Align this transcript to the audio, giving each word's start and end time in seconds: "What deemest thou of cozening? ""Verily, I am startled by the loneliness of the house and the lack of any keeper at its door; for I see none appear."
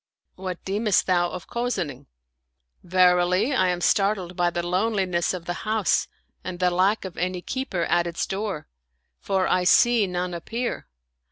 "What 0.33 0.65
deemest 0.65 1.05
thou 1.05 1.29
of 1.29 1.45
cozening? 1.45 2.07
""Verily, 2.83 3.53
I 3.53 3.67
am 3.69 3.81
startled 3.81 4.35
by 4.35 4.49
the 4.49 4.65
loneliness 4.65 5.31
of 5.31 5.45
the 5.45 5.53
house 5.61 6.07
and 6.43 6.57
the 6.57 6.71
lack 6.71 7.05
of 7.05 7.17
any 7.17 7.43
keeper 7.43 7.83
at 7.83 8.07
its 8.07 8.25
door; 8.25 8.67
for 9.19 9.47
I 9.47 9.63
see 9.63 10.07
none 10.07 10.33
appear." 10.33 10.87